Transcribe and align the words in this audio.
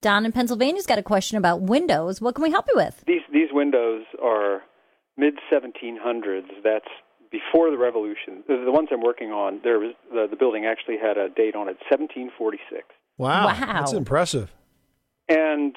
Don 0.00 0.24
in 0.24 0.32
Pennsylvania's 0.32 0.86
got 0.86 0.98
a 0.98 1.02
question 1.02 1.38
about 1.38 1.60
windows. 1.62 2.20
What 2.20 2.34
can 2.34 2.42
we 2.42 2.50
help 2.50 2.66
you 2.68 2.74
with? 2.76 3.02
These 3.06 3.22
these 3.32 3.48
windows 3.52 4.04
are 4.22 4.62
mid 5.16 5.34
1700s. 5.52 6.46
That's 6.62 6.86
before 7.32 7.70
the 7.70 7.76
revolution. 7.78 8.44
The, 8.46 8.62
the 8.64 8.72
ones 8.72 8.88
I'm 8.92 9.02
working 9.02 9.30
on, 9.32 9.60
there 9.64 9.78
was 9.80 9.94
the, 10.10 10.26
the 10.30 10.36
building 10.36 10.64
actually 10.66 10.96
had 10.98 11.18
a 11.18 11.28
date 11.28 11.54
on 11.56 11.68
it, 11.68 11.76
1746. 11.90 12.84
Wow, 13.18 13.46
Wow. 13.46 13.54
that's 13.58 13.92
impressive. 13.92 14.50
And 15.28 15.74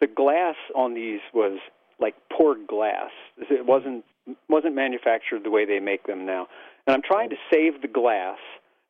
the 0.00 0.06
glass 0.08 0.56
on 0.74 0.94
these 0.94 1.20
was 1.34 1.58
like 2.00 2.14
poured 2.36 2.66
glass. 2.66 3.10
It 3.38 3.66
wasn't 3.66 4.04
wasn't 4.48 4.74
manufactured 4.74 5.44
the 5.44 5.50
way 5.50 5.66
they 5.66 5.78
make 5.78 6.06
them 6.06 6.24
now. 6.24 6.46
And 6.86 6.94
I'm 6.94 7.02
trying 7.02 7.30
to 7.30 7.36
save 7.52 7.82
the 7.82 7.88
glass, 7.88 8.38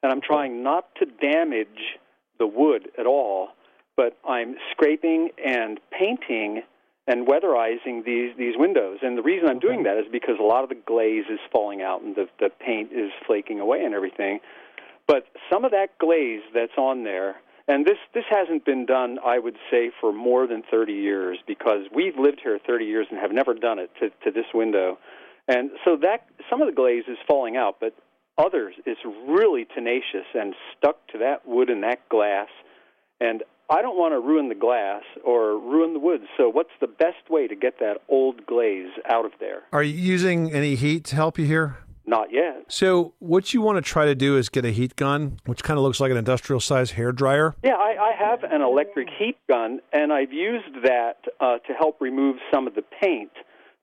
and 0.02 0.12
I'm 0.12 0.20
trying 0.20 0.62
not 0.62 0.94
to 1.00 1.06
damage 1.06 1.98
the 2.38 2.46
wood 2.46 2.88
at 2.98 3.06
all, 3.06 3.48
but 3.96 4.16
I'm 4.28 4.56
scraping 4.72 5.30
and 5.44 5.80
painting 5.90 6.62
and 7.06 7.26
weatherizing 7.26 8.04
these 8.04 8.36
these 8.36 8.54
windows. 8.56 8.98
And 9.02 9.16
the 9.16 9.22
reason 9.22 9.48
I'm 9.48 9.58
doing 9.58 9.84
that 9.84 9.96
is 9.96 10.06
because 10.10 10.36
a 10.40 10.44
lot 10.44 10.64
of 10.64 10.68
the 10.68 10.74
glaze 10.86 11.24
is 11.30 11.38
falling 11.52 11.82
out 11.82 12.02
and 12.02 12.14
the 12.14 12.28
the 12.38 12.50
paint 12.50 12.92
is 12.92 13.10
flaking 13.26 13.60
away 13.60 13.84
and 13.84 13.94
everything. 13.94 14.40
But 15.06 15.26
some 15.50 15.64
of 15.64 15.70
that 15.70 15.98
glaze 15.98 16.42
that's 16.52 16.76
on 16.76 17.04
there, 17.04 17.36
and 17.68 17.86
this 17.86 17.98
this 18.12 18.24
hasn't 18.28 18.64
been 18.64 18.86
done, 18.86 19.18
I 19.24 19.38
would 19.38 19.56
say, 19.70 19.90
for 20.00 20.12
more 20.12 20.46
than 20.46 20.62
30 20.68 20.92
years 20.92 21.38
because 21.46 21.82
we've 21.94 22.18
lived 22.18 22.40
here 22.42 22.58
30 22.66 22.84
years 22.84 23.06
and 23.10 23.20
have 23.20 23.32
never 23.32 23.54
done 23.54 23.78
it 23.78 23.90
to 24.00 24.10
to 24.24 24.30
this 24.32 24.46
window. 24.52 24.98
And 25.48 25.70
so 25.84 25.96
that 26.02 26.26
some 26.50 26.60
of 26.60 26.66
the 26.66 26.74
glaze 26.74 27.04
is 27.06 27.18
falling 27.28 27.56
out, 27.56 27.76
but 27.80 27.94
others 28.36 28.74
is 28.84 28.96
really 29.28 29.64
tenacious 29.64 30.26
and 30.34 30.54
stuck 30.76 31.06
to 31.08 31.18
that 31.18 31.46
wood 31.46 31.70
and 31.70 31.84
that 31.84 32.08
glass. 32.08 32.48
And 33.20 33.44
I 33.68 33.82
don't 33.82 33.98
want 33.98 34.12
to 34.12 34.20
ruin 34.20 34.48
the 34.48 34.54
glass 34.54 35.02
or 35.24 35.58
ruin 35.58 35.92
the 35.92 35.98
wood. 35.98 36.22
So 36.36 36.48
what's 36.48 36.70
the 36.80 36.86
best 36.86 37.28
way 37.28 37.48
to 37.48 37.56
get 37.56 37.78
that 37.80 37.98
old 38.08 38.46
glaze 38.46 38.90
out 39.08 39.24
of 39.24 39.32
there? 39.40 39.64
Are 39.72 39.82
you 39.82 39.94
using 39.94 40.52
any 40.52 40.76
heat 40.76 41.04
to 41.06 41.16
help 41.16 41.38
you 41.38 41.46
here? 41.46 41.78
Not 42.08 42.32
yet. 42.32 42.66
So, 42.68 43.14
what 43.18 43.52
you 43.52 43.60
want 43.60 43.76
to 43.78 43.82
try 43.82 44.04
to 44.04 44.14
do 44.14 44.36
is 44.36 44.48
get 44.48 44.64
a 44.64 44.70
heat 44.70 44.94
gun, 44.94 45.40
which 45.44 45.64
kind 45.64 45.76
of 45.76 45.82
looks 45.82 45.98
like 45.98 46.12
an 46.12 46.16
industrial 46.16 46.60
sized 46.60 46.92
hair 46.92 47.10
dryer. 47.10 47.56
Yeah, 47.64 47.74
I, 47.74 47.96
I 47.98 48.12
have 48.16 48.44
an 48.44 48.62
electric 48.62 49.08
heat 49.18 49.36
gun, 49.48 49.80
and 49.92 50.12
I've 50.12 50.32
used 50.32 50.84
that 50.84 51.16
uh, 51.40 51.58
to 51.58 51.72
help 51.72 52.00
remove 52.00 52.36
some 52.54 52.68
of 52.68 52.76
the 52.76 52.84
paint. 53.02 53.32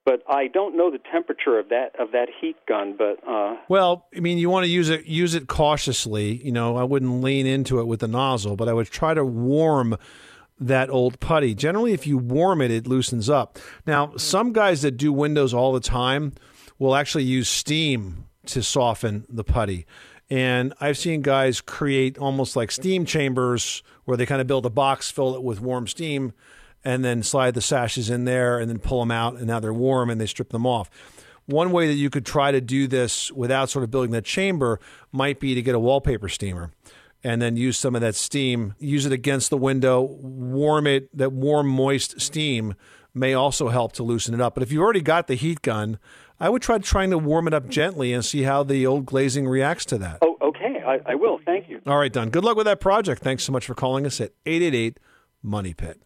But 0.06 0.22
I 0.28 0.48
don't 0.48 0.76
know 0.76 0.92
the 0.92 1.00
temperature 1.12 1.58
of 1.58 1.70
that 1.70 1.96
of 1.98 2.12
that 2.12 2.28
heat 2.42 2.58
gun. 2.68 2.96
But 2.98 3.26
uh, 3.28 3.58
Well, 3.70 4.06
I 4.16 4.20
mean, 4.20 4.38
you 4.38 4.50
want 4.50 4.66
to 4.66 4.70
use 4.70 4.90
it 4.90 5.06
use 5.06 5.34
it 5.34 5.48
cautiously. 5.48 6.44
You 6.44 6.52
know, 6.52 6.76
I 6.76 6.84
wouldn't 6.84 7.24
lean 7.24 7.46
into 7.46 7.80
it 7.80 7.86
with 7.86 8.02
the 8.02 8.08
nozzle, 8.08 8.56
but 8.56 8.68
I 8.68 8.74
would 8.74 8.88
try 8.88 9.14
to 9.14 9.24
warm 9.24 9.98
that 10.60 10.90
old 10.90 11.20
putty. 11.20 11.56
Generally, 11.56 11.94
if 11.94 12.06
you 12.06 12.18
warm 12.18 12.62
it, 12.62 12.72
it 12.72 12.88
loosens 12.88 13.30
up. 13.30 13.58
Now, 13.86 14.14
some 14.18 14.54
guys 14.54 14.82
that 14.82 14.98
do 14.98 15.12
windows 15.12 15.54
all 15.54 15.74
the 15.74 15.80
time 15.80 16.34
will 16.80 16.96
actually 16.96 17.24
use 17.24 17.50
steam 17.50 18.26
to 18.48 18.62
soften 18.62 19.26
the 19.30 19.44
putty. 19.44 19.86
And 20.30 20.74
I've 20.80 20.98
seen 20.98 21.22
guys 21.22 21.62
create 21.62 22.18
almost 22.18 22.56
like 22.56 22.72
steam 22.72 23.06
chambers 23.06 23.84
where 24.06 24.18
they 24.18 24.26
kind 24.26 24.42
of 24.42 24.48
build 24.48 24.66
a 24.66 24.70
box, 24.70 25.12
fill 25.12 25.36
it 25.36 25.44
with 25.44 25.62
warm 25.62 25.88
steam, 25.88 26.34
and 26.84 27.04
then 27.04 27.24
slide 27.24 27.54
the 27.54 27.62
sashes 27.62 28.10
in 28.10 28.26
there 28.26 28.60
and 28.60 28.70
then 28.70 28.80
pull 28.80 29.00
them 29.00 29.12
out. 29.12 29.36
And 29.36 29.48
now 29.48 29.60
they're 29.60 29.74
warm 29.74 30.10
and 30.10 30.20
they 30.20 30.26
strip 30.26 30.50
them 30.50 30.66
off. 30.66 30.90
One 31.46 31.72
way 31.72 31.88
that 31.88 31.94
you 31.94 32.10
could 32.10 32.26
try 32.26 32.52
to 32.52 32.62
do 32.62 32.88
this 32.88 33.32
without 33.32 33.70
sort 33.70 33.84
of 33.84 33.92
building 33.92 34.12
that 34.12 34.26
chamber 34.26 34.80
might 35.12 35.40
be 35.40 35.56
to 35.56 35.62
get 35.62 35.76
a 35.76 35.80
wallpaper 35.80 36.30
steamer 36.30 36.72
and 37.24 37.42
then 37.42 37.56
use 37.56 37.78
some 37.78 37.96
of 37.96 38.02
that 38.02 38.16
steam, 38.16 38.76
use 38.80 39.06
it 39.06 39.12
against 39.12 39.50
the 39.50 39.58
window, 39.58 40.02
warm 40.02 40.88
it. 40.88 41.16
That 41.18 41.32
warm, 41.32 41.68
moist 41.68 42.20
steam 42.20 42.76
may 43.14 43.34
also 43.34 43.70
help 43.70 43.94
to 43.94 44.04
loosen 44.04 44.34
it 44.34 44.42
up. 44.42 44.56
But 44.56 44.64
if 44.64 44.72
you 44.72 44.82
already 44.82 45.02
got 45.02 45.28
the 45.28 45.36
heat 45.36 45.62
gun, 45.62 46.00
I 46.40 46.50
would 46.50 46.62
try 46.62 46.78
trying 46.80 47.12
to 47.12 47.18
warm 47.18 47.48
it 47.48 47.54
up 47.54 47.70
gently 47.70 48.12
and 48.12 48.26
see 48.26 48.44
how 48.44 48.64
the 48.64 48.86
old 48.86 49.06
glazing 49.06 49.48
reacts 49.48 49.86
to 49.86 49.98
that. 50.00 50.20
oh, 50.22 50.38
okay, 50.42 50.82
I, 50.86 51.00
I 51.06 51.16
will. 51.16 51.40
Thank 51.46 51.70
you. 51.70 51.82
All 51.86 51.98
right, 51.98 52.12
Don. 52.12 52.30
Good 52.30 52.44
luck 52.44 52.58
with 52.58 52.66
that 52.66 52.80
project. 52.80 53.22
Thanks 53.22 53.44
so 53.44 53.52
much 53.52 53.66
for 53.66 53.76
calling 53.76 54.06
us 54.06 54.20
at 54.20 54.32
888 54.46 55.00
Money 55.42 55.74
Pit. 55.74 56.02